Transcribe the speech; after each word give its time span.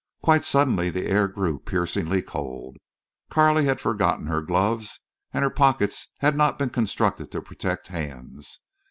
Quite 0.23 0.43
suddenly 0.43 0.89
the 0.89 1.05
air 1.05 1.27
grew 1.27 1.59
piercingly 1.59 2.23
cold. 2.23 2.77
Carley 3.29 3.65
had 3.65 3.79
forgotten 3.79 4.25
her 4.25 4.41
gloves, 4.41 4.99
and 5.31 5.43
her 5.43 5.51
pockets 5.51 6.07
had 6.21 6.35
not 6.35 6.57
been 6.57 6.71
constructed 6.71 7.31
to 7.31 7.39
protect 7.39 7.89
hands. 7.89 8.61